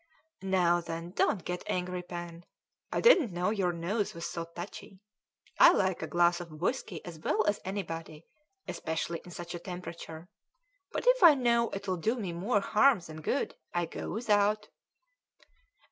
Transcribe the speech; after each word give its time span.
"Now, 0.41 0.81
then, 0.81 1.11
don't 1.11 1.45
get 1.45 1.61
angry, 1.67 2.01
Pen; 2.01 2.43
I 2.91 3.01
didn't 3.01 3.31
know 3.31 3.51
your 3.51 3.71
nose 3.71 4.15
was 4.15 4.25
so 4.25 4.45
touchy. 4.45 4.99
I 5.59 5.73
like 5.73 6.01
a 6.01 6.07
glass 6.07 6.39
of 6.41 6.53
whisky 6.59 7.05
as 7.05 7.19
well 7.19 7.45
as 7.45 7.59
anybody, 7.63 8.25
especially 8.67 9.21
in 9.23 9.29
such 9.29 9.53
a 9.53 9.59
temperature; 9.59 10.27
but 10.91 11.05
if 11.05 11.21
I 11.21 11.35
know 11.35 11.69
it'll 11.71 11.97
do 11.97 12.15
me 12.15 12.33
more 12.33 12.61
harm 12.61 12.99
than 13.01 13.21
good, 13.21 13.53
I 13.75 13.85
go 13.85 14.09
without." 14.09 14.69